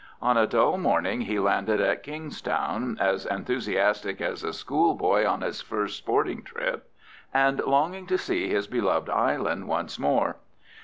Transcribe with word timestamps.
On 0.19 0.35
a 0.35 0.47
dull 0.47 0.79
morning 0.79 1.21
he 1.21 1.37
landed 1.37 1.79
at 1.79 2.01
Kingstown, 2.01 2.97
as 2.99 3.27
enthusiastic 3.27 4.19
as 4.19 4.43
a 4.43 4.51
schoolboy 4.51 5.27
on 5.27 5.41
his 5.41 5.61
first 5.61 5.95
sporting 5.99 6.41
trip, 6.41 6.89
and 7.31 7.59
longing 7.59 8.07
to 8.07 8.17
see 8.17 8.47
his 8.49 8.65
beloved 8.65 9.11
island 9.11 9.67
once 9.67 9.99
more. 9.99 10.37